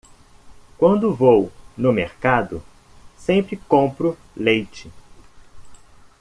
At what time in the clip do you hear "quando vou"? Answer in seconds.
0.79-1.51